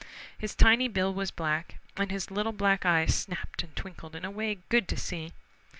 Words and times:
His 0.35 0.55
tiny 0.55 0.87
bill 0.87 1.13
was 1.13 1.29
black, 1.29 1.75
and 1.95 2.09
his 2.09 2.31
little 2.31 2.53
black 2.53 2.87
eyes 2.87 3.13
snapped 3.13 3.61
and 3.61 3.75
twinkled 3.75 4.15
in 4.15 4.25
a 4.25 4.31
way 4.31 4.57
good 4.69 4.87
to 4.87 4.97
see. 4.97 5.31